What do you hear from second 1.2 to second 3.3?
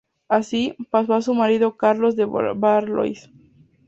su marido Carlos de Valois.